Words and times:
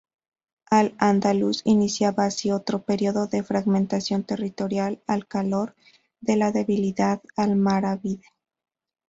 Al-Andalus 0.71 1.61
iniciaba 1.63 2.25
así 2.25 2.49
otro 2.49 2.81
periodo 2.81 3.27
de 3.27 3.43
fragmentación 3.43 4.23
territorial 4.23 4.99
al 5.05 5.27
calor 5.27 5.75
de 6.21 6.37
la 6.37 6.51
debilidad 6.51 7.21
almorávide. 7.37 8.25